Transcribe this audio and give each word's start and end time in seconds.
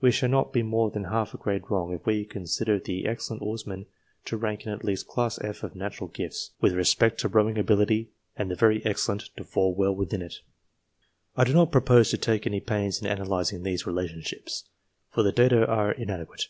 We 0.00 0.12
shall 0.12 0.28
not 0.28 0.52
be 0.52 0.62
more 0.62 0.88
than 0.92 1.02
half 1.02 1.34
a 1.34 1.36
grade 1.36 1.64
wrong 1.68 1.92
if 1.92 2.06
we 2.06 2.24
consider 2.24 2.78
the" 2.78 3.06
excellent" 3.08 3.42
oarsmen 3.42 3.86
to 4.26 4.36
rank 4.36 4.64
in 4.64 4.72
at 4.72 4.84
least 4.84 5.08
Class 5.08 5.36
F 5.42 5.64
of 5.64 5.74
natural 5.74 6.06
gifts, 6.08 6.52
with 6.60 6.74
respect 6.74 7.18
to 7.22 7.28
rowing 7.28 7.58
ability, 7.58 8.10
and 8.36 8.48
the" 8.48 8.54
very 8.64 8.86
excellent" 8.86 9.22
to 9.36 9.42
fall 9.42 9.74
well 9.74 9.92
within 9.92 10.22
it. 10.22 10.42
I 11.34 11.42
do 11.42 11.52
not 11.52 11.72
propose 11.72 12.10
to 12.10 12.18
take 12.18 12.46
any 12.46 12.60
pains 12.60 13.00
in 13.02 13.08
analysing 13.08 13.64
these 13.64 13.84
relationships, 13.84 14.68
for 15.10 15.24
the 15.24 15.32
data 15.32 15.66
are 15.66 15.90
inadequate. 15.90 16.46